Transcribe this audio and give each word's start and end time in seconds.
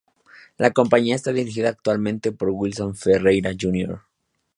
La 0.57 0.71
compañía 0.71 1.13
está 1.13 1.31
dirigida 1.31 1.69
actualmente 1.69 2.31
por 2.31 2.49
Wilson 2.49 2.95
Ferreira 2.95 3.51
Junior. 3.53 4.01